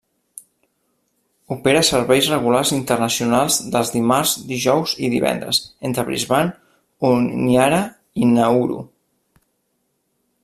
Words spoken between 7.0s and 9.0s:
Honiara i Nauru.